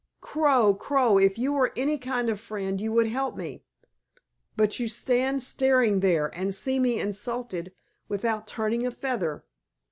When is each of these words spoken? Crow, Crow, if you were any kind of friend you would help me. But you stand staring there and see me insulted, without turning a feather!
Crow, 0.19 0.73
Crow, 0.73 1.19
if 1.19 1.37
you 1.37 1.53
were 1.53 1.71
any 1.77 1.99
kind 1.99 2.27
of 2.29 2.39
friend 2.39 2.81
you 2.81 2.91
would 2.91 3.05
help 3.05 3.37
me. 3.37 3.61
But 4.55 4.79
you 4.79 4.87
stand 4.87 5.43
staring 5.43 5.99
there 5.99 6.35
and 6.35 6.55
see 6.55 6.79
me 6.79 6.99
insulted, 6.99 7.71
without 8.07 8.47
turning 8.47 8.83
a 8.83 8.89
feather! 8.89 9.43